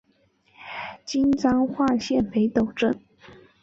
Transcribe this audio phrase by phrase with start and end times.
[1.05, 2.99] 今彰化县北斗镇。